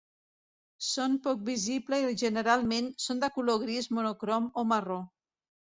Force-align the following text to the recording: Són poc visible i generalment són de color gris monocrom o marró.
Són 0.85 1.17
poc 1.27 1.43
visible 1.51 2.01
i 2.07 2.17
generalment 2.23 2.91
són 3.05 3.25
de 3.27 3.33
color 3.39 3.61
gris 3.67 3.95
monocrom 3.99 4.51
o 4.63 4.67
marró. 4.75 5.01